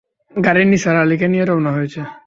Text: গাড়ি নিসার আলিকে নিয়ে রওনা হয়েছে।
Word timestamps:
গাড়ি 0.33 0.63
নিসার 0.65 0.95
আলিকে 0.95 1.27
নিয়ে 1.27 1.45
রওনা 1.45 1.71
হয়েছে। 1.77 2.01